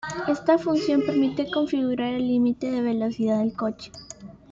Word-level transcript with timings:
Esta 0.27 0.57
función 0.57 1.03
permite 1.05 1.51
configurar 1.51 2.11
el 2.15 2.27
límite 2.27 2.71
de 2.71 2.81
velocidad 2.81 3.37
del 3.37 3.53
coche. 3.53 3.91